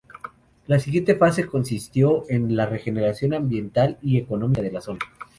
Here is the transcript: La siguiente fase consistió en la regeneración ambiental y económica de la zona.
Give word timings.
La 0.65 0.79
siguiente 0.79 1.13
fase 1.13 1.45
consistió 1.45 2.23
en 2.27 2.55
la 2.57 2.65
regeneración 2.65 3.35
ambiental 3.35 3.99
y 4.01 4.17
económica 4.17 4.63
de 4.63 4.71
la 4.71 4.81
zona. 4.81 4.99